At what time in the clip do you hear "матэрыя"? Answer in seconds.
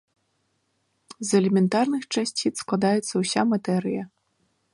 3.53-4.03